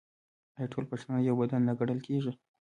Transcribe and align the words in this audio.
آیا 0.57 0.67
ټول 0.73 0.83
پښتانه 0.91 1.19
یو 1.27 1.35
بدن 1.41 1.61
نه 1.67 1.73
ګڼل 1.79 1.99
کیږي؟ 2.07 2.31